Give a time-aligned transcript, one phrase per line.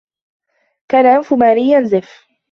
[0.91, 2.27] كان أنف ماري ينزف.